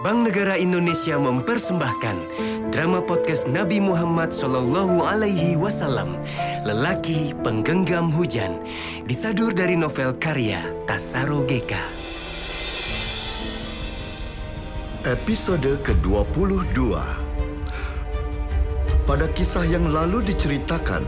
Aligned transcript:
Bank 0.00 0.32
Negara 0.32 0.56
Indonesia 0.56 1.20
mempersembahkan 1.20 2.16
drama 2.72 3.04
podcast 3.04 3.44
Nabi 3.44 3.84
Muhammad 3.84 4.32
Sallallahu 4.32 5.04
Alaihi 5.04 5.60
Wasallam, 5.60 6.16
Lelaki 6.64 7.36
Penggenggam 7.44 8.08
Hujan, 8.08 8.64
disadur 9.04 9.52
dari 9.52 9.76
novel 9.76 10.16
karya 10.16 10.64
Tasaro 10.88 11.44
Geka. 11.44 11.84
Episode 15.04 15.76
ke-22 15.84 16.96
Pada 19.04 19.26
kisah 19.36 19.68
yang 19.68 19.92
lalu 19.92 20.24
diceritakan, 20.24 21.04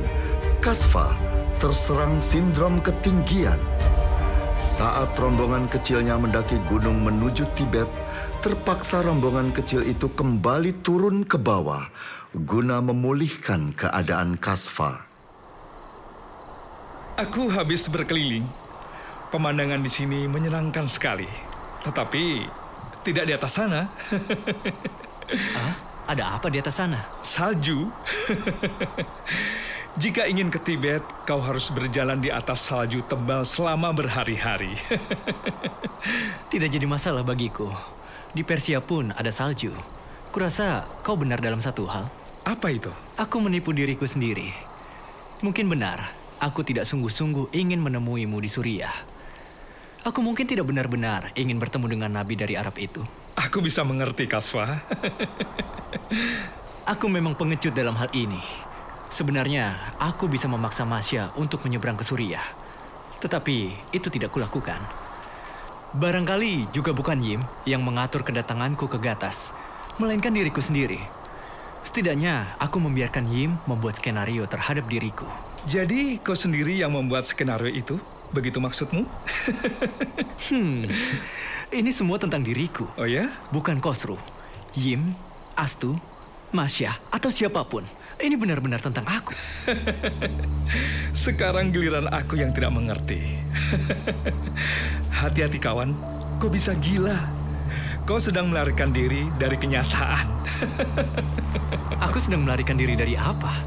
Kasfa 0.60 1.16
terserang 1.56 2.20
sindrom 2.20 2.76
ketinggian. 2.84 3.71
Saat 4.62 5.18
rombongan 5.18 5.66
kecilnya 5.66 6.14
mendaki 6.14 6.54
gunung 6.70 7.02
menuju 7.02 7.50
Tibet, 7.58 7.90
terpaksa 8.46 9.02
rombongan 9.02 9.50
kecil 9.50 9.82
itu 9.82 10.06
kembali 10.06 10.86
turun 10.86 11.26
ke 11.26 11.34
bawah 11.34 11.82
guna 12.30 12.78
memulihkan 12.78 13.74
keadaan 13.74 14.38
Kasfa. 14.38 15.02
Aku 17.18 17.50
habis 17.50 17.90
berkeliling. 17.90 18.46
Pemandangan 19.34 19.82
di 19.82 19.90
sini 19.90 20.30
menyenangkan 20.30 20.86
sekali. 20.86 21.26
Tetapi 21.82 22.46
tidak 23.02 23.24
di 23.26 23.32
atas 23.34 23.52
sana. 23.58 23.90
Ah, 25.58 25.74
ada 26.06 26.38
apa 26.38 26.46
di 26.46 26.62
atas 26.62 26.78
sana? 26.78 27.02
Salju. 27.26 27.90
Jika 29.92 30.24
ingin 30.24 30.48
ke 30.48 30.56
Tibet, 30.56 31.04
kau 31.28 31.36
harus 31.36 31.68
berjalan 31.68 32.16
di 32.16 32.32
atas 32.32 32.64
salju 32.64 33.04
tebal 33.04 33.44
selama 33.44 33.92
berhari-hari. 33.92 34.72
Tidak 36.52 36.68
jadi 36.72 36.88
masalah 36.88 37.20
bagiku. 37.20 37.68
Di 38.32 38.40
Persia 38.40 38.80
pun 38.80 39.12
ada 39.12 39.28
salju. 39.28 39.68
Kurasa 40.32 40.88
kau 41.04 41.20
benar 41.20 41.44
dalam 41.44 41.60
satu 41.60 41.84
hal. 41.92 42.08
Apa 42.48 42.72
itu? 42.72 42.88
Aku 43.20 43.36
menipu 43.44 43.76
diriku 43.76 44.08
sendiri. 44.08 44.56
Mungkin 45.44 45.68
benar, 45.68 46.00
aku 46.40 46.64
tidak 46.64 46.88
sungguh-sungguh 46.88 47.52
ingin 47.52 47.84
menemuimu 47.84 48.40
di 48.40 48.48
Suriah. 48.48 48.96
Aku 50.08 50.24
mungkin 50.24 50.48
tidak 50.48 50.72
benar-benar 50.72 51.36
ingin 51.36 51.60
bertemu 51.60 51.86
dengan 51.92 52.16
nabi 52.16 52.32
dari 52.32 52.56
Arab 52.56 52.80
itu. 52.80 53.04
Aku 53.36 53.60
bisa 53.60 53.84
mengerti, 53.84 54.24
Kaswa. 54.24 54.72
Aku 56.96 57.12
memang 57.12 57.36
pengecut 57.36 57.76
dalam 57.76 57.92
hal 58.00 58.08
ini. 58.16 58.71
Sebenarnya, 59.12 59.76
aku 60.00 60.24
bisa 60.24 60.48
memaksa 60.48 60.88
Masya 60.88 61.36
untuk 61.36 61.68
menyeberang 61.68 62.00
ke 62.00 62.04
Suriah. 62.04 62.40
Tetapi 63.20 63.92
itu 63.92 64.08
tidak 64.08 64.32
kulakukan. 64.32 64.80
Barangkali 65.92 66.72
juga 66.72 66.96
bukan 66.96 67.20
Yim 67.20 67.44
yang 67.68 67.84
mengatur 67.84 68.24
kedatanganku 68.24 68.88
ke 68.88 68.96
Gatas, 68.96 69.52
melainkan 70.00 70.32
diriku 70.32 70.64
sendiri. 70.64 70.96
Setidaknya, 71.84 72.56
aku 72.56 72.80
membiarkan 72.80 73.28
Yim 73.28 73.60
membuat 73.68 74.00
skenario 74.00 74.48
terhadap 74.48 74.88
diriku. 74.88 75.28
Jadi, 75.68 76.16
kau 76.24 76.32
sendiri 76.32 76.72
yang 76.80 76.96
membuat 76.96 77.28
skenario 77.28 77.68
itu? 77.68 78.00
Begitu 78.32 78.64
maksudmu? 78.64 79.04
Hmm, 80.42 80.90
ini 81.70 81.94
semua 81.94 82.18
tentang 82.18 82.42
diriku, 82.42 82.88
Oh 82.98 83.06
ya? 83.06 83.30
bukan 83.54 83.78
Kosru, 83.78 84.18
Yim, 84.74 85.14
Astu, 85.54 85.94
Masya, 86.50 86.98
atau 87.14 87.30
siapa 87.30 87.62
pun. 87.62 87.86
Ini 88.22 88.38
benar-benar 88.38 88.78
tentang 88.78 89.02
aku. 89.02 89.34
Sekarang 91.26 91.74
giliran 91.74 92.06
aku 92.06 92.38
yang 92.38 92.54
tidak 92.54 92.70
mengerti. 92.70 93.42
Hati-hati 95.18 95.58
kawan, 95.58 95.90
kau 96.38 96.46
bisa 96.46 96.70
gila. 96.78 97.18
Kau 98.06 98.22
sedang 98.22 98.54
melarikan 98.54 98.94
diri 98.94 99.26
dari 99.42 99.58
kenyataan. 99.58 100.26
Aku 102.10 102.18
sedang 102.18 102.42
melarikan 102.42 102.74
diri 102.74 102.98
dari 102.98 103.14
apa? 103.14 103.62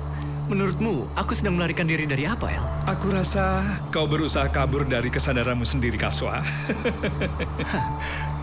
Menurutmu, 0.52 1.16
aku 1.18 1.34
sedang 1.34 1.58
melarikan 1.58 1.90
diri 1.90 2.06
dari 2.06 2.28
apa, 2.28 2.52
El? 2.52 2.62
Aku 2.85 3.09
rasa 3.09 3.66
kau 3.90 4.06
berusaha 4.06 4.46
kabur 4.52 4.85
dari 4.85 5.09
kesadaranmu 5.09 5.66
sendiri, 5.66 5.97
Kaswa. 5.97 6.46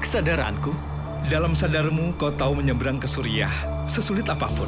Kesadaranku? 0.03 0.75
Dalam 1.31 1.55
sadarmu, 1.55 2.19
kau 2.19 2.35
tahu 2.35 2.59
menyeberang 2.59 2.99
ke 2.99 3.07
Suriah, 3.07 3.53
sesulit 3.87 4.27
apa 4.27 4.51
pun. 4.51 4.67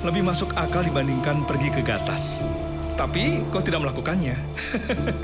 Lebih 0.00 0.24
masuk 0.24 0.56
akal 0.56 0.80
dibandingkan 0.80 1.44
pergi 1.44 1.68
ke 1.68 1.84
Gatas. 1.84 2.40
Tapi 2.96 3.44
kau 3.52 3.60
tidak 3.60 3.84
melakukannya. 3.84 4.32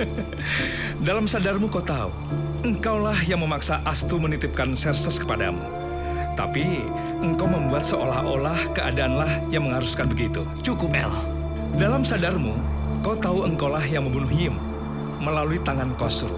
Dalam 1.07 1.25
sadarmu 1.25 1.69
kau 1.73 1.81
tahu, 1.81 2.13
engkaulah 2.61 3.17
yang 3.25 3.41
memaksa 3.41 3.81
Astu 3.89 4.21
menitipkan 4.21 4.77
Serses 4.77 5.17
kepadamu. 5.17 5.65
Tapi 6.37 6.85
engkau 7.25 7.49
membuat 7.49 7.89
seolah-olah 7.89 8.77
keadaanlah 8.77 9.49
yang 9.49 9.65
mengharuskan 9.65 10.13
begitu. 10.13 10.45
Cukup, 10.61 10.93
El. 10.93 11.13
Dalam 11.81 12.05
sadarmu, 12.05 12.53
kau 13.01 13.17
tahu 13.17 13.49
engkaulah 13.49 13.85
yang 13.85 14.05
membunuh 14.05 14.29
Yim 14.29 14.57
melalui 15.25 15.57
tangan 15.65 15.97
Kosru, 15.97 16.37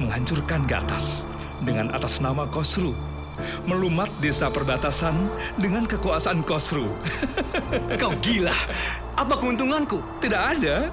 menghancurkan 0.00 0.64
Gatas 0.64 1.28
dengan 1.60 1.92
atas 1.92 2.24
nama 2.24 2.48
Kosru, 2.48 2.96
melumat 3.64 4.10
desa 4.20 4.50
perbatasan 4.52 5.14
dengan 5.58 5.88
kekuasaan 5.88 6.44
Kosru. 6.44 6.88
Kau 8.00 8.12
gila. 8.20 8.54
Apa 9.14 9.38
keuntunganku? 9.38 10.02
Tidak 10.18 10.42
ada. 10.58 10.90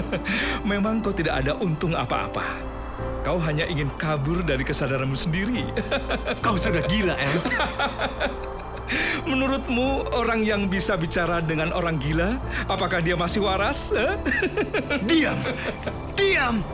Memang 0.70 1.04
kau 1.04 1.12
tidak 1.12 1.44
ada 1.44 1.52
untung 1.60 1.92
apa-apa. 1.92 2.56
Kau 3.20 3.36
hanya 3.36 3.68
ingin 3.68 3.92
kabur 4.00 4.40
dari 4.40 4.64
kesadaranmu 4.64 5.12
sendiri. 5.12 5.68
Kau 6.44 6.56
sudah 6.56 6.80
gila, 6.88 7.12
El. 7.20 7.36
Menurutmu 9.28 10.08
orang 10.16 10.40
yang 10.40 10.72
bisa 10.72 10.96
bicara 10.96 11.44
dengan 11.44 11.70
orang 11.76 12.00
gila, 12.00 12.40
apakah 12.64 13.04
dia 13.04 13.14
masih 13.14 13.44
waras? 13.44 13.92
eh? 13.92 14.16
Diam! 15.04 15.36
Diam! 16.16 16.64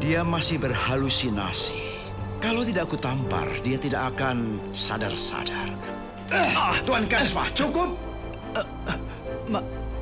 Dia 0.00 0.24
masih 0.24 0.56
berhalusinasi. 0.56 2.00
Kalau 2.40 2.64
tidak 2.64 2.88
aku 2.88 2.96
tampar, 2.96 3.44
dia 3.60 3.76
tidak 3.76 4.16
akan 4.16 4.56
sadar-sadar. 4.72 5.68
Ah, 6.32 6.80
Tuan 6.88 7.04
Kasfah, 7.04 7.52
cukup! 7.52 8.00
Ma 9.44 9.60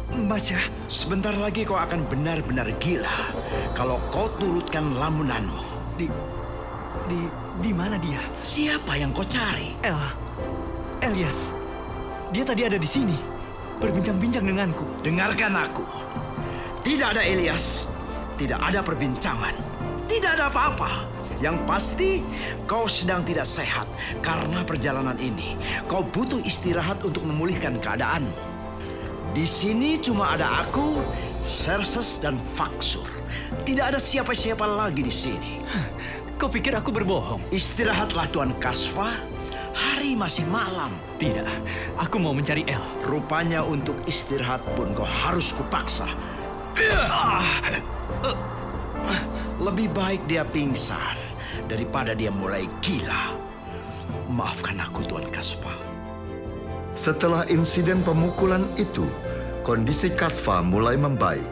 Masya, 0.08 0.56
Sebentar 0.88 1.34
lagi 1.36 1.68
kau 1.68 1.76
akan 1.76 2.06
benar-benar 2.08 2.70
gila 2.80 3.28
kalau 3.76 4.00
kau 4.14 4.30
turutkan 4.38 4.94
lamunanmu. 4.94 5.66
di... 5.98 6.06
Di... 7.10 7.20
Di 7.58 7.74
mana 7.74 7.98
dia? 7.98 8.22
Siapa 8.38 8.94
yang 8.94 9.10
kau 9.10 9.26
cari? 9.26 9.74
El. 9.82 9.98
Elias. 11.02 11.50
Dia 12.30 12.46
tadi 12.46 12.62
ada 12.62 12.78
di 12.78 12.86
sini. 12.86 13.18
Berbincang-bincang 13.82 14.46
denganku. 14.46 14.86
Dengarkan 15.02 15.58
aku. 15.58 15.82
Tidak 16.86 17.18
ada 17.18 17.22
Elias. 17.26 17.90
Tidak 18.38 18.62
ada 18.62 18.78
perbincangan. 18.78 19.77
Tidak 20.08 20.30
ada 20.40 20.48
apa-apa. 20.48 21.04
Yang 21.38 21.56
pasti 21.70 22.10
kau 22.66 22.90
sedang 22.90 23.22
tidak 23.22 23.46
sehat 23.46 23.86
karena 24.24 24.66
perjalanan 24.66 25.14
ini. 25.20 25.54
Kau 25.86 26.02
butuh 26.02 26.42
istirahat 26.42 27.04
untuk 27.06 27.22
memulihkan 27.22 27.78
keadaanmu. 27.78 28.34
Di 29.36 29.46
sini 29.46 30.00
cuma 30.00 30.34
ada 30.34 30.64
aku, 30.66 30.98
Serses 31.46 32.18
dan 32.18 32.34
Faksur. 32.58 33.06
Tidak 33.62 33.94
ada 33.94 34.00
siapa-siapa 34.02 34.66
lagi 34.66 35.04
di 35.04 35.12
sini. 35.12 35.62
Kau 36.40 36.50
pikir 36.50 36.74
aku 36.74 36.90
berbohong? 36.90 37.52
Istirahatlah 37.54 38.26
Tuan 38.34 38.50
Kasfa. 38.58 39.14
Hari 39.78 40.18
masih 40.18 40.42
malam. 40.50 40.90
Tidak. 41.22 41.46
Aku 42.02 42.18
mau 42.18 42.34
mencari 42.34 42.66
El. 42.66 42.82
Rupanya 43.06 43.62
untuk 43.62 43.94
istirahat 44.10 44.64
pun 44.74 44.90
kau 44.90 45.06
harus 45.06 45.54
kupaksa. 45.54 46.10
Lebih 49.58 49.90
baik 49.90 50.22
dia 50.30 50.46
pingsan 50.46 51.18
daripada 51.66 52.14
dia 52.14 52.30
mulai 52.30 52.70
gila. 52.78 53.34
Maafkan 54.30 54.78
aku 54.78 55.02
Tuan 55.04 55.26
Kasfa. 55.34 55.74
Setelah 56.98 57.46
insiden 57.46 58.02
pemukulan 58.02 58.66
itu, 58.74 59.06
kondisi 59.62 60.10
Kasfa 60.10 60.62
mulai 60.66 60.98
membaik. 60.98 61.46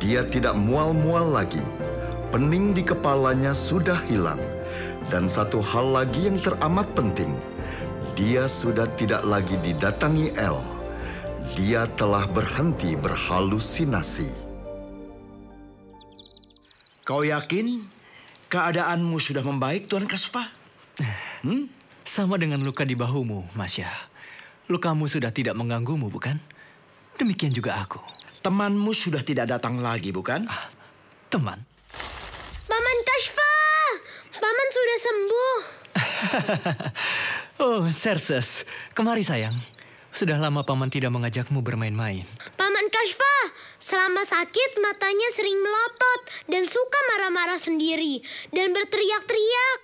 Dia 0.00 0.24
tidak 0.24 0.56
mual-mual 0.56 1.28
lagi. 1.28 1.60
Pening 2.32 2.72
di 2.72 2.80
kepalanya 2.80 3.52
sudah 3.52 4.00
hilang. 4.08 4.40
Dan 5.12 5.28
satu 5.28 5.60
hal 5.60 5.92
lagi 5.92 6.30
yang 6.30 6.40
teramat 6.40 6.88
penting, 6.96 7.34
dia 8.16 8.48
sudah 8.48 8.88
tidak 8.96 9.20
lagi 9.28 9.60
didatangi 9.60 10.32
El. 10.40 10.56
Dia 11.52 11.84
telah 12.00 12.24
berhenti 12.30 12.96
berhalusinasi. 12.96 14.39
Kau 17.10 17.26
yakin 17.26 17.82
keadaanmu 18.46 19.18
sudah 19.18 19.42
membaik 19.42 19.90
Tuan 19.90 20.06
Kasfa? 20.06 20.46
Sama 22.06 22.38
dengan 22.38 22.62
luka 22.62 22.86
di 22.86 22.94
bahumu, 22.94 23.50
Masya. 23.58 23.90
Lukamu 24.70 25.10
sudah 25.10 25.34
tidak 25.34 25.58
mengganggumu, 25.58 26.06
bukan? 26.06 26.38
Demikian 27.18 27.50
juga 27.50 27.82
aku. 27.82 27.98
Temanmu 28.46 28.94
sudah 28.94 29.26
tidak 29.26 29.50
datang 29.50 29.82
lagi, 29.82 30.14
bukan? 30.14 30.46
Teman, 31.34 31.58
Paman 32.70 32.98
Kashfa! 33.02 33.54
Paman 34.38 34.68
sudah 34.70 34.98
sembuh. 35.02 35.56
Oh, 37.60 37.90
Serses, 37.90 38.64
kemari 38.94 39.26
sayang. 39.26 39.58
Sudah 40.14 40.38
lama 40.38 40.62
paman 40.62 40.88
tidak 40.88 41.10
mengajakmu 41.10 41.58
bermain-main. 41.60 42.24
Paman 42.54 42.69
Kashfa, 43.00 43.36
selama 43.80 44.20
sakit 44.28 44.76
matanya 44.76 45.32
sering 45.32 45.56
melotot 45.56 46.20
dan 46.52 46.68
suka 46.68 47.00
marah-marah 47.08 47.56
sendiri 47.56 48.20
dan 48.52 48.76
berteriak-teriak. 48.76 49.78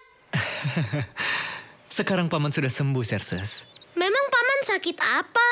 Sekarang 1.97 2.29
paman 2.29 2.53
sudah 2.53 2.69
sembuh, 2.69 3.01
Serses. 3.09 3.65
Memang 3.97 4.21
paman 4.29 4.61
sakit 4.69 5.01
apa? 5.01 5.51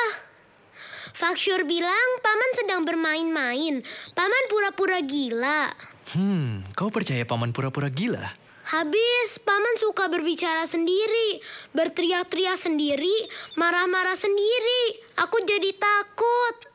Faksyur 1.17 1.65
bilang 1.65 2.09
paman 2.21 2.51
sedang 2.53 2.85
bermain-main. 2.85 3.81
Paman 4.13 4.45
pura-pura 4.53 5.01
gila. 5.01 5.73
Hmm, 6.13 6.69
kau 6.77 6.93
percaya 6.93 7.25
paman 7.25 7.57
pura-pura 7.57 7.89
gila? 7.89 8.29
Habis 8.77 9.41
paman 9.41 9.81
suka 9.81 10.13
berbicara 10.13 10.69
sendiri, 10.69 11.41
berteriak-teriak 11.73 12.61
sendiri, 12.61 13.25
marah-marah 13.57 14.21
sendiri. 14.21 15.01
Aku 15.17 15.41
jadi 15.49 15.73
takut. 15.81 16.75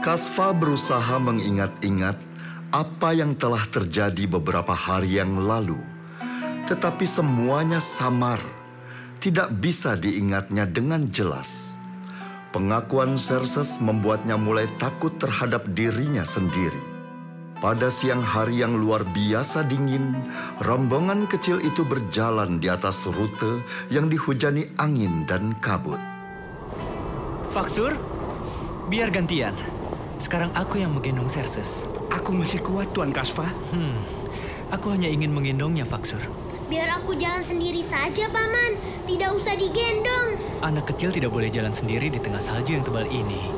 Kasfa 0.00 0.56
berusaha 0.56 1.20
mengingat-ingat 1.20 2.16
apa 2.72 3.12
yang 3.12 3.36
telah 3.36 3.60
terjadi 3.68 4.24
beberapa 4.24 4.72
hari 4.72 5.20
yang 5.20 5.36
lalu. 5.36 5.76
Tetapi 6.72 7.04
semuanya 7.04 7.84
samar, 7.84 8.40
tidak 9.20 9.52
bisa 9.60 10.00
diingatnya 10.00 10.64
dengan 10.64 11.12
jelas. 11.12 11.76
Pengakuan 12.48 13.20
Serses 13.20 13.76
membuatnya 13.76 14.40
mulai 14.40 14.72
takut 14.80 15.12
terhadap 15.20 15.68
dirinya 15.76 16.24
sendiri. 16.24 16.80
Pada 17.60 17.92
siang 17.92 18.24
hari 18.24 18.64
yang 18.64 18.80
luar 18.80 19.04
biasa 19.04 19.68
dingin, 19.68 20.16
rombongan 20.64 21.28
kecil 21.28 21.60
itu 21.60 21.84
berjalan 21.84 22.56
di 22.56 22.72
atas 22.72 23.04
rute 23.04 23.60
yang 23.92 24.08
dihujani 24.08 24.64
angin 24.80 25.28
dan 25.28 25.52
kabut. 25.60 26.00
Faksur, 27.52 27.92
biar 28.88 29.12
gantian. 29.12 29.52
Sekarang 30.20 30.52
aku 30.52 30.76
yang 30.76 30.92
menggendong 30.92 31.32
Serses. 31.32 31.80
Aku 32.12 32.36
masih 32.36 32.60
kuat, 32.60 32.92
Tuan 32.92 33.08
Kasva. 33.08 33.48
Hmm, 33.72 33.96
aku 34.68 34.92
hanya 34.92 35.08
ingin 35.08 35.32
menggendongnya, 35.32 35.88
Faksur. 35.88 36.20
Biar 36.68 36.92
aku 36.92 37.16
jalan 37.16 37.40
sendiri 37.40 37.80
saja, 37.80 38.28
paman. 38.28 38.76
Tidak 39.08 39.32
usah 39.32 39.56
digendong. 39.56 40.36
Anak 40.60 40.92
kecil 40.92 41.08
tidak 41.08 41.32
boleh 41.32 41.48
jalan 41.48 41.72
sendiri 41.72 42.12
di 42.12 42.20
tengah 42.20 42.38
salju 42.38 42.76
yang 42.76 42.84
tebal 42.84 43.08
ini. 43.08 43.48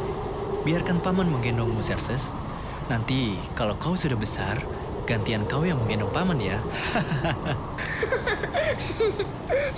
Biarkan 0.62 1.03
paman 1.03 1.26
menggendongmu, 1.35 1.82
Serses. 1.82 2.31
Nanti 2.87 3.43
kalau 3.59 3.75
kau 3.75 3.99
sudah 3.99 4.14
besar, 4.14 4.62
gantian 5.03 5.43
kau 5.50 5.67
yang 5.67 5.82
menggendong 5.82 6.14
paman 6.14 6.38
ya. 6.38 6.62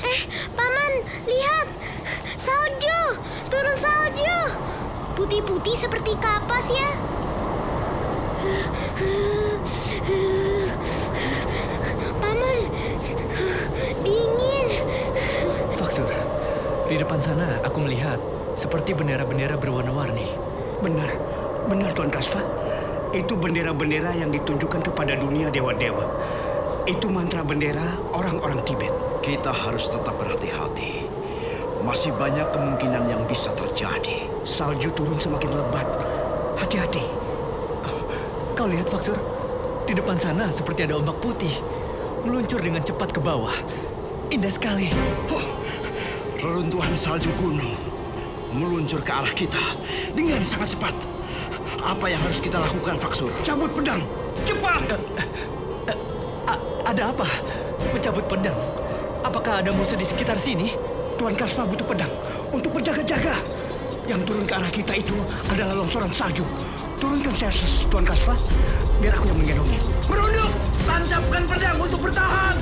Eh, 0.04 0.20
paman, 0.52 0.92
lihat. 1.24 1.66
Salju, 2.36 3.00
turun 3.48 3.76
salju. 3.80 4.43
Putih-putih 5.14 5.78
seperti 5.78 6.18
kapas 6.18 6.74
ya. 6.74 6.90
Paman, 12.18 12.58
dingin. 14.02 14.68
Faksur, 15.78 16.10
di 16.90 16.98
depan 16.98 17.22
sana 17.22 17.62
aku 17.62 17.86
melihat 17.86 18.18
seperti 18.58 18.90
bendera-bendera 18.92 19.54
berwarna-warni. 19.54 20.34
Benar, 20.82 21.10
benar 21.70 21.94
Tuan 21.94 22.10
Kasva. 22.10 22.42
Itu 23.14 23.38
bendera-bendera 23.38 24.18
yang 24.18 24.34
ditunjukkan 24.34 24.90
kepada 24.90 25.14
dunia 25.14 25.46
dewa-dewa. 25.46 26.10
Itu 26.90 27.06
mantra 27.06 27.46
bendera 27.46 28.02
orang-orang 28.10 28.66
Tibet. 28.66 28.90
Kita 29.22 29.54
harus 29.54 29.86
tetap 29.86 30.18
berhati-hati. 30.18 31.06
Masih 31.86 32.10
banyak 32.18 32.50
kemungkinan 32.50 33.06
yang 33.06 33.22
bisa 33.30 33.54
terjadi. 33.54 34.33
Salju 34.44 34.92
turun 34.92 35.16
semakin 35.16 35.50
lebat. 35.56 35.88
Hati-hati. 36.60 37.00
Kau 38.54 38.70
lihat 38.70 38.86
Faksur, 38.86 39.18
di 39.88 39.96
depan 39.96 40.14
sana 40.20 40.46
seperti 40.52 40.86
ada 40.86 41.00
ombak 41.00 41.18
putih 41.18 41.50
meluncur 42.22 42.60
dengan 42.62 42.84
cepat 42.84 43.10
ke 43.10 43.20
bawah. 43.20 43.56
Indah 44.30 44.52
sekali. 44.52 44.92
Huh, 45.32 45.44
reruntuhan 46.38 46.94
salju 46.94 47.32
gunung 47.40 47.72
meluncur 48.54 49.02
ke 49.02 49.10
arah 49.10 49.34
kita 49.34 49.74
dengan 50.14 50.38
sangat 50.46 50.78
cepat. 50.78 50.94
Apa 51.82 52.06
yang 52.06 52.22
harus 52.22 52.38
kita 52.38 52.60
lakukan, 52.60 52.96
Faksur? 52.96 53.32
Cabut 53.42 53.68
pedang, 53.74 54.00
cepat! 54.46 54.96
A- 56.46 56.62
ada 56.86 57.02
apa? 57.10 57.26
Mencabut 57.90 58.24
pedang. 58.30 58.56
Apakah 59.24 59.60
ada 59.64 59.72
musuh 59.74 59.98
di 59.98 60.06
sekitar 60.06 60.38
sini? 60.38 60.72
Tuan 61.18 61.34
Kasva 61.34 61.66
butuh 61.66 61.84
pedang 61.84 62.12
untuk 62.54 62.76
berjaga-jaga. 62.76 63.36
Yang 64.04 64.20
turun 64.28 64.44
ke 64.44 64.52
arah 64.52 64.72
kita 64.72 64.92
itu 65.00 65.16
adalah 65.48 65.74
longsoran 65.80 66.12
salju. 66.12 66.44
Turunkan 67.00 67.34
Serses, 67.36 67.88
Tuan 67.88 68.04
Kasva. 68.04 68.36
Biar 69.00 69.16
aku 69.16 69.32
yang 69.32 69.38
menggendongnya. 69.40 69.80
Merunduk! 70.08 70.52
Tancapkan 70.84 71.42
pedang 71.48 71.78
untuk 71.80 72.00
bertahan! 72.04 72.56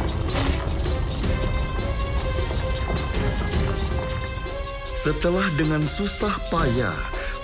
Setelah 4.95 5.47
dengan 5.59 5.83
susah 5.83 6.39
payah 6.47 6.95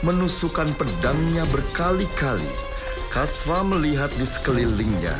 menusukkan 0.06 0.78
pedangnya 0.78 1.42
berkali-kali, 1.50 2.46
Kasva 3.10 3.66
melihat 3.66 4.14
di 4.14 4.22
sekelilingnya 4.22 5.18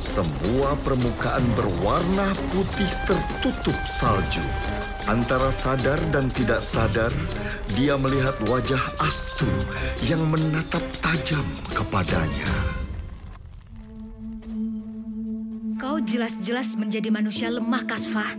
semua 0.00 0.74
permukaan 0.82 1.44
berwarna 1.54 2.34
putih 2.50 2.88
tertutup 3.06 3.78
salju. 3.86 4.42
Antara 5.10 5.50
sadar 5.50 5.98
dan 6.14 6.30
tidak 6.30 6.62
sadar, 6.62 7.10
dia 7.74 7.98
melihat 7.98 8.38
wajah 8.46 8.78
Astu 9.02 9.50
yang 10.06 10.22
menatap 10.30 10.86
tajam 11.02 11.42
kepadanya. 11.74 12.46
Kau 15.82 15.98
jelas-jelas 15.98 16.78
menjadi 16.78 17.10
manusia 17.10 17.50
lemah, 17.50 17.82
Kasfa. 17.90 18.38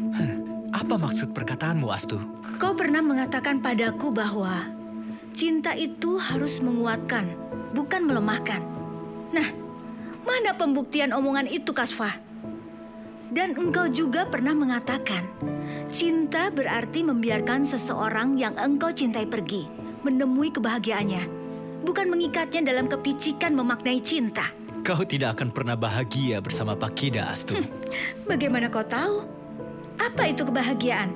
Apa 0.71 0.95
maksud 0.95 1.35
perkataanmu, 1.35 1.91
Astu? 1.91 2.23
Kau 2.55 2.71
pernah 2.71 3.03
mengatakan 3.03 3.59
padaku 3.59 4.07
bahwa 4.15 4.63
cinta 5.35 5.75
itu 5.75 6.15
harus 6.15 6.63
menguatkan, 6.63 7.35
bukan 7.75 8.07
melemahkan. 8.07 8.63
Nah, 9.35 9.51
mana 10.23 10.55
pembuktian 10.55 11.11
omongan 11.11 11.51
itu, 11.51 11.75
Kasfa? 11.75 12.30
Dan 13.31 13.55
engkau 13.55 13.87
juga 13.87 14.27
pernah 14.27 14.51
mengatakan, 14.51 15.23
cinta 15.87 16.51
berarti 16.51 16.99
membiarkan 16.99 17.63
seseorang 17.63 18.35
yang 18.35 18.59
engkau 18.59 18.91
cintai 18.91 19.23
pergi, 19.23 19.71
menemui 20.03 20.51
kebahagiaannya, 20.51 21.23
bukan 21.87 22.11
mengikatnya 22.11 22.75
dalam 22.75 22.91
kepicikan 22.91 23.55
memaknai 23.55 24.03
cinta. 24.03 24.51
Kau 24.83 25.07
tidak 25.07 25.39
akan 25.39 25.47
pernah 25.55 25.79
bahagia 25.79 26.43
bersama 26.43 26.75
Pak 26.75 26.91
Kida, 26.91 27.31
Astu. 27.31 27.55
Bagaimana 28.27 28.67
kau 28.67 28.83
tahu? 28.83 29.23
Apa 29.95 30.27
itu 30.27 30.43
kebahagiaan? 30.43 31.15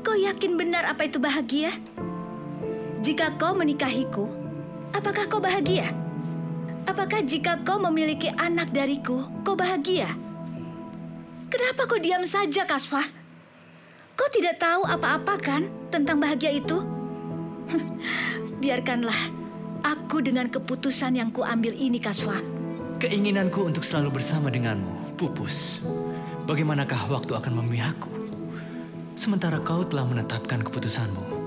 Kau 0.00 0.16
yakin 0.16 0.56
benar 0.56 0.88
apa 0.88 1.04
itu 1.04 1.20
bahagia? 1.20 1.76
Jika 3.04 3.36
kau 3.36 3.52
menikahiku, 3.52 4.32
apakah 4.96 5.28
kau 5.28 5.44
bahagia? 5.44 5.92
Apakah 6.88 7.20
jika 7.20 7.60
kau 7.68 7.76
memiliki 7.76 8.32
anak 8.32 8.72
dariku, 8.72 9.28
kau 9.44 9.52
bahagia? 9.52 10.23
Kenapa 11.54 11.86
kau 11.86 12.02
diam 12.02 12.26
saja, 12.26 12.66
Kasfa? 12.66 13.06
Kau 14.18 14.26
tidak 14.34 14.58
tahu 14.58 14.82
apa-apa 14.90 15.38
kan 15.38 15.62
tentang 15.86 16.18
bahagia 16.18 16.50
itu? 16.50 16.82
Biarkanlah 18.62 19.30
aku 19.86 20.18
dengan 20.18 20.50
keputusan 20.50 21.14
yang 21.14 21.30
kuambil 21.30 21.70
ini, 21.70 22.02
Kasfa. 22.02 22.42
Keinginanku 22.98 23.70
untuk 23.70 23.86
selalu 23.86 24.18
bersama 24.18 24.50
denganmu 24.50 25.14
pupus. 25.14 25.78
Bagaimanakah 26.42 27.06
waktu 27.06 27.38
akan 27.38 27.62
memihakku? 27.62 28.10
Sementara 29.14 29.62
kau 29.62 29.86
telah 29.86 30.10
menetapkan 30.10 30.58
keputusanmu. 30.58 31.38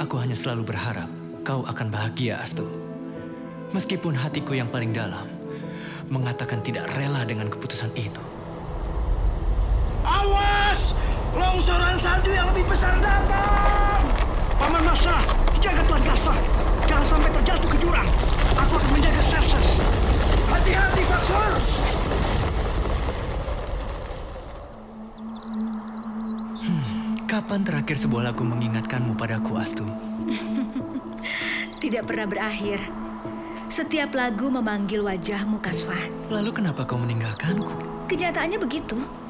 Aku 0.00 0.16
hanya 0.16 0.32
selalu 0.32 0.64
berharap 0.64 1.12
kau 1.44 1.60
akan 1.68 1.92
bahagia, 1.92 2.40
Astu. 2.40 2.64
Meskipun 3.76 4.16
hatiku 4.16 4.56
yang 4.56 4.72
paling 4.72 4.96
dalam 4.96 5.28
mengatakan 6.08 6.64
tidak 6.64 6.88
rela 6.96 7.20
dengan 7.28 7.52
keputusan 7.52 7.92
itu. 8.00 8.33
Longsoran 11.34 11.98
salju 11.98 12.30
yang 12.30 12.46
lebih 12.54 12.62
besar 12.70 12.94
datang! 13.02 14.06
Paman 14.54 14.82
Masa, 14.86 15.18
jaga 15.58 15.82
Tuan 15.82 16.02
Kasva. 16.06 16.34
Jangan 16.86 17.06
sampai 17.10 17.30
terjatuh 17.34 17.68
ke 17.74 17.78
jurang. 17.82 18.08
Aku 18.54 18.72
akan 18.78 18.90
menjaga 18.94 19.22
Serses. 19.26 19.68
Hati-hati, 20.46 21.02
Faksur! 21.10 21.52
Kapan 27.26 27.66
terakhir 27.66 27.98
sebuah 27.98 28.30
lagu 28.30 28.46
mengingatkanmu 28.46 29.18
padaku, 29.18 29.58
Astu? 29.58 29.82
Tidak 31.82 32.06
pernah 32.06 32.30
berakhir. 32.30 32.78
Setiap 33.66 34.14
lagu 34.14 34.54
memanggil 34.54 35.02
wajahmu, 35.02 35.58
Kasfa. 35.58 35.98
Lalu 36.30 36.62
kenapa 36.62 36.86
kau 36.86 36.94
meninggalkanku? 36.94 37.74
Kenyataannya 38.06 38.62
begitu. 38.62 39.23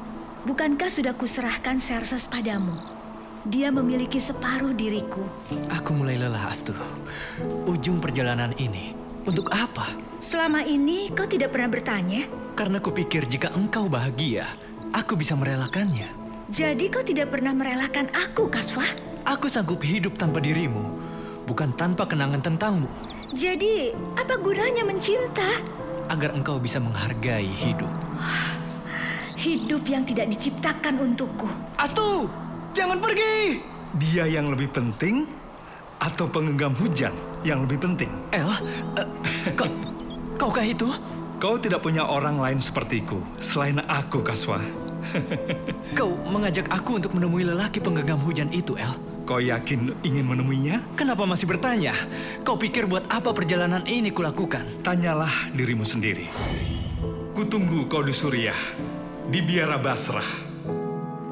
Bukankah 0.45 0.87
sudah 0.87 1.17
kuserahkan 1.17 1.81
Serses 1.81 2.29
padamu? 2.29 2.77
Dia 3.45 3.69
memiliki 3.69 4.17
separuh 4.17 4.73
diriku. 4.73 5.21
Aku 5.69 5.93
mulai 5.93 6.17
lelah, 6.17 6.49
Astu. 6.49 6.73
Ujung 7.69 8.01
perjalanan 8.01 8.53
ini, 8.57 8.97
untuk 9.25 9.53
apa? 9.53 9.89
Selama 10.17 10.65
ini 10.65 11.13
kau 11.13 11.29
tidak 11.29 11.53
pernah 11.53 11.69
bertanya? 11.69 12.25
Karena 12.57 12.81
kupikir 12.81 13.29
jika 13.29 13.53
engkau 13.53 13.85
bahagia, 13.85 14.49
aku 14.93 15.13
bisa 15.13 15.37
merelakannya. 15.37 16.09
Jadi 16.49 16.89
kau 16.89 17.05
tidak 17.05 17.33
pernah 17.33 17.53
merelakan 17.53 18.09
aku, 18.13 18.49
Kasfa? 18.49 18.85
Aku 19.25 19.49
sanggup 19.49 19.81
hidup 19.81 20.17
tanpa 20.17 20.41
dirimu, 20.41 20.93
bukan 21.45 21.73
tanpa 21.73 22.05
kenangan 22.09 22.41
tentangmu. 22.41 22.89
Jadi, 23.33 23.93
apa 24.17 24.37
gunanya 24.41 24.85
mencinta? 24.85 25.61
Agar 26.09 26.33
engkau 26.37 26.61
bisa 26.61 26.77
menghargai 26.77 27.49
hidup. 27.49 27.89
Hidup 29.35 29.83
yang 29.83 30.07
tidak 30.07 30.31
diciptakan 30.31 30.95
untukku. 30.95 31.47
Astu, 31.75 32.31
jangan 32.71 33.03
pergi! 33.03 33.59
Dia 33.99 34.27
yang 34.27 34.47
lebih 34.47 34.71
penting 34.71 35.27
atau 35.99 36.27
pengenggam 36.27 36.71
hujan 36.75 37.11
yang 37.43 37.67
lebih 37.67 37.83
penting? 37.83 38.11
El, 38.31 38.47
eh, 38.95 39.07
kau, 39.59 39.67
kaukah 40.39 40.63
itu? 40.63 40.87
Kau 41.35 41.59
tidak 41.59 41.83
punya 41.83 42.07
orang 42.07 42.39
lain 42.39 42.59
sepertiku 42.63 43.19
selain 43.43 43.83
aku, 43.91 44.23
Kaswa. 44.23 44.59
Kau 45.99 46.17
mengajak 46.27 46.65
aku 46.71 46.97
untuk 46.97 47.13
menemui 47.13 47.45
lelaki 47.45 47.77
penggenggam 47.83 48.17
hujan 48.23 48.49
itu, 48.49 48.79
El. 48.79 48.95
Kau 49.27 49.41
yakin 49.43 49.99
ingin 50.05 50.25
menemuinya? 50.25 50.81
Kenapa 50.95 51.27
masih 51.27 51.49
bertanya? 51.49 51.93
Kau 52.47 52.55
pikir 52.55 52.87
buat 52.87 53.03
apa 53.11 53.35
perjalanan 53.35 53.83
ini 53.83 54.13
kulakukan? 54.13 54.63
Tanyalah 54.85 55.51
dirimu 55.51 55.83
sendiri. 55.83 56.29
Kutunggu 57.35 57.91
kau 57.91 57.99
di 57.99 58.15
Suriah, 58.15 58.55
di 59.29 59.39
Biara 59.41 59.77
Basrah. 59.81 60.25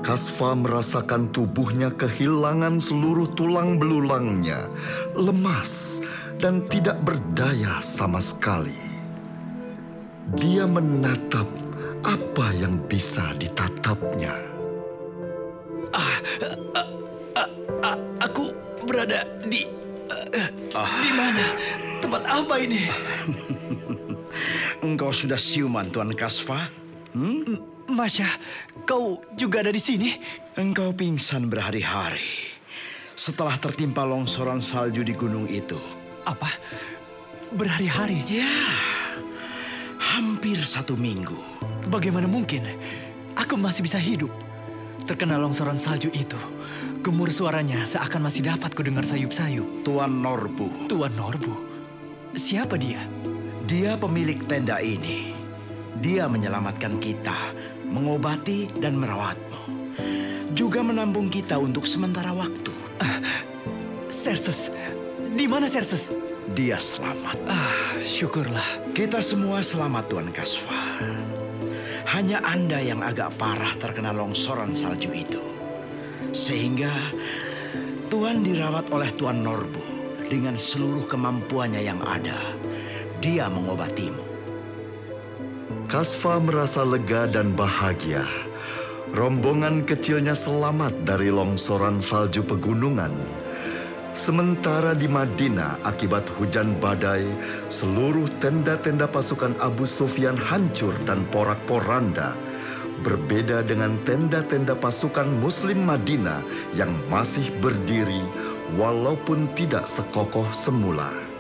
Kasfa 0.04 0.52
merasakan 0.52 1.32
tubuhnya 1.32 1.88
kehilangan 1.96 2.84
seluruh 2.84 3.32
tulang 3.40 3.80
belulangnya, 3.80 4.68
lemas 5.16 6.04
dan 6.36 6.68
tidak 6.68 7.00
berdaya 7.08 7.80
sama 7.80 8.20
sekali. 8.20 8.76
Dia 10.36 10.68
menatap 10.68 11.48
apa 12.04 12.48
yang 12.60 12.84
bisa 12.84 13.32
ditatapnya. 13.40 14.36
Aku 18.20 18.52
berada 18.84 19.24
di... 19.48 19.64
eh, 20.36 20.50
Di 21.00 21.12
mana? 21.16 21.46
Tempat 22.04 22.24
apa 22.28 22.56
ini? 22.60 22.92
Engkau 24.84 25.16
sudah 25.16 25.40
siuman, 25.40 25.88
Tuan 25.88 26.12
Kasfa? 26.12 26.68
Masya, 27.90 28.28
kau 28.88 29.20
juga 29.36 29.60
ada 29.60 29.72
di 29.72 29.82
sini? 29.82 30.16
Engkau 30.56 30.96
pingsan 30.96 31.52
berhari-hari 31.52 32.54
setelah 33.14 33.60
tertimpa 33.60 34.02
longsoran 34.08 34.64
salju 34.64 35.06
di 35.06 35.14
gunung 35.14 35.46
itu. 35.46 35.78
Apa? 36.24 36.50
Berhari-hari? 37.54 38.26
Ya, 38.26 38.50
hampir 40.00 40.64
satu 40.64 40.96
minggu. 40.98 41.38
Bagaimana 41.92 42.26
mungkin? 42.26 42.64
Aku 43.36 43.60
masih 43.60 43.86
bisa 43.86 44.00
hidup. 44.00 44.32
Terkena 45.04 45.36
longsoran 45.36 45.78
salju 45.78 46.08
itu. 46.16 46.40
Gemur 47.04 47.28
suaranya 47.28 47.84
seakan 47.84 48.32
masih 48.32 48.48
dapat 48.48 48.72
kudengar 48.72 49.04
sayup-sayup. 49.04 49.84
Tuan 49.84 50.24
Norbu, 50.24 50.88
Tuan 50.88 51.12
Norbu. 51.20 51.54
Siapa 52.34 52.80
dia? 52.80 53.04
dia 53.64 53.96
pemilik 53.96 54.44
tenda 54.44 54.84
ini. 54.84 55.32
Dia 56.04 56.28
menyelamatkan 56.28 57.00
kita, 57.00 57.56
mengobati 57.94 58.74
dan 58.82 58.98
merawatmu. 58.98 59.62
Juga 60.58 60.82
menampung 60.82 61.30
kita 61.30 61.62
untuk 61.62 61.86
sementara 61.86 62.34
waktu. 62.34 62.74
Serses. 64.10 64.74
Di 65.34 65.46
mana 65.50 65.70
Serses? 65.70 66.14
Dia 66.54 66.78
selamat. 66.78 67.38
Ah, 67.50 67.98
syukurlah. 68.02 68.94
Kita 68.94 69.22
semua 69.22 69.62
selamat 69.62 70.04
Tuan 70.10 70.30
Kasfa. 70.30 71.02
Hanya 72.14 72.44
Anda 72.46 72.78
yang 72.78 73.02
agak 73.02 73.34
parah 73.42 73.74
terkena 73.82 74.14
longsoran 74.14 74.78
salju 74.78 75.10
itu. 75.16 75.42
Sehingga 76.30 76.94
Tuan 78.14 78.46
dirawat 78.46 78.94
oleh 78.94 79.10
Tuan 79.18 79.42
Norbu 79.42 79.82
dengan 80.30 80.54
seluruh 80.54 81.10
kemampuannya 81.10 81.82
yang 81.82 82.02
ada. 82.06 82.38
Dia 83.18 83.50
mengobatimu. 83.50 84.23
Kasfa 85.94 86.42
merasa 86.42 86.82
lega 86.82 87.30
dan 87.30 87.54
bahagia. 87.54 88.26
Rombongan 89.14 89.86
kecilnya 89.86 90.34
selamat 90.34 91.06
dari 91.06 91.30
longsoran 91.30 92.02
salju 92.02 92.42
pegunungan. 92.42 93.14
Sementara 94.18 94.98
di 94.98 95.06
Madinah 95.06 95.86
akibat 95.86 96.26
hujan 96.34 96.74
badai, 96.82 97.22
seluruh 97.70 98.26
tenda-tenda 98.42 99.06
pasukan 99.06 99.54
Abu 99.62 99.86
Sufyan 99.86 100.34
hancur 100.34 100.98
dan 101.06 101.30
porak-poranda. 101.30 102.34
Berbeda 103.06 103.62
dengan 103.62 103.94
tenda-tenda 104.02 104.74
pasukan 104.74 105.30
Muslim 105.30 105.86
Madinah 105.86 106.42
yang 106.74 106.90
masih 107.06 107.54
berdiri 107.62 108.26
walaupun 108.82 109.46
tidak 109.54 109.86
sekokoh 109.86 110.50
semula. 110.58 111.33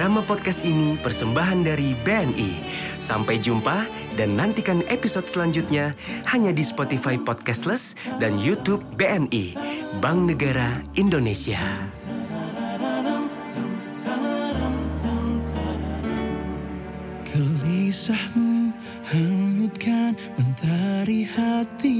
Drama 0.00 0.24
podcast 0.24 0.64
ini 0.64 0.96
persembahan 0.96 1.60
dari 1.60 1.92
BNI. 1.92 2.64
Sampai 2.96 3.36
jumpa 3.36 3.84
dan 4.16 4.32
nantikan 4.32 4.80
episode 4.88 5.28
selanjutnya 5.28 5.92
hanya 6.24 6.56
di 6.56 6.64
Spotify 6.64 7.20
Podcastless 7.20 7.92
dan 8.16 8.40
YouTube 8.40 8.80
BNI, 8.96 9.52
Bank 10.00 10.24
Negara 10.24 10.80
Indonesia. 10.96 11.84
Gelisahmu 17.28 18.72
hanyutkan 19.04 20.16
mentari 20.40 21.28
hatiku 21.28 21.99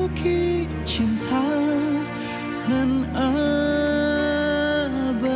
Bukit 0.00 0.72
cinta 0.88 1.44
nan 2.72 3.04
abadi. 5.12 5.28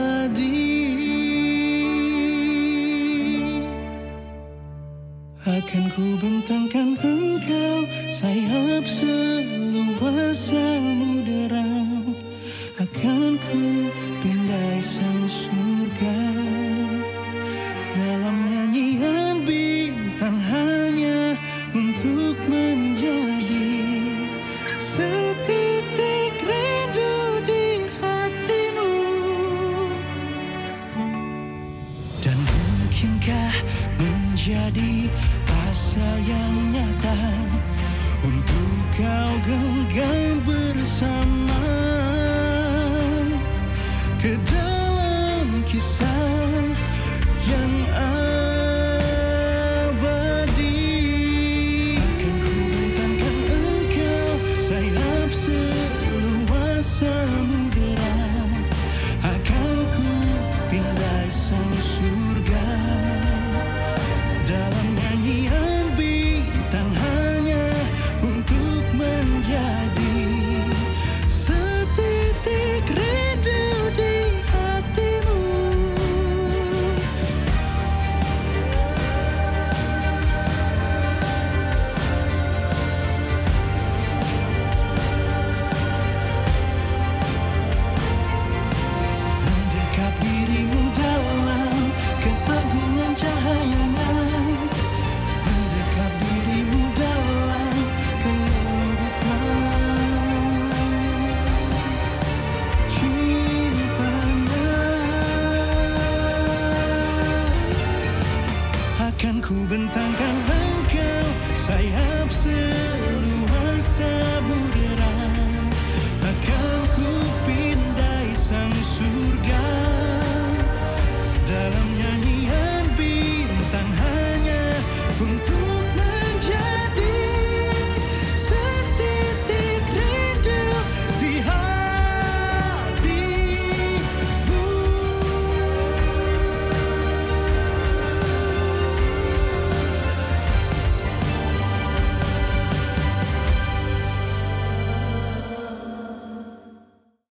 Akan 5.45 5.85
ku 5.93 6.17
bentangkan 6.17 6.64